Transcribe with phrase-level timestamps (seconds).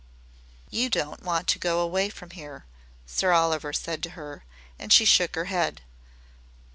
[0.71, 2.65] "You don't want to go away from here,"
[3.05, 4.43] Sir Oliver said to her,
[4.79, 5.81] and she shook her head.